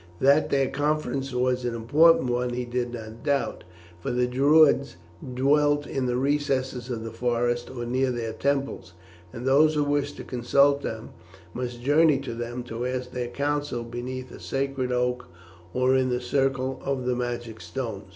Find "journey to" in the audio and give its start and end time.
11.83-12.33